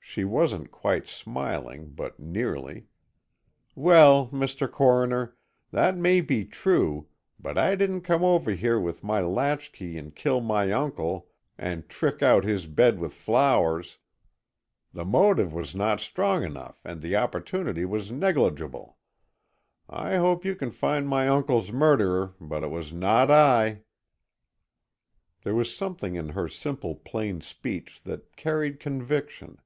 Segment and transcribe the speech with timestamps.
[0.00, 2.86] she wasn't quite smiling, but nearly.
[3.74, 4.68] "Well, Mr.
[4.72, 5.36] Coroner,
[5.70, 10.40] that may be true, but I didn't come over here with my latchkey and kill
[10.40, 13.98] my uncle and trick out his bed with flowers.
[14.94, 18.96] The motive was not strong enough and the opportunity was negligible.
[19.90, 23.82] I hope you can find my uncle's murderer, but it was not I."
[25.42, 29.60] There was something in her simple plain speech that carried conviction.